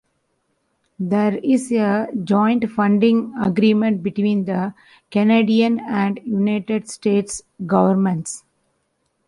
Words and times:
There 0.97 1.37
is 1.43 1.71
a 1.71 2.07
joint 2.23 2.67
funding 2.71 3.35
agreement 3.39 4.01
between 4.01 4.45
the 4.45 4.73
Canadian 5.11 5.79
and 5.79 6.19
United 6.25 6.89
States 6.89 7.43
Governments. 7.67 8.43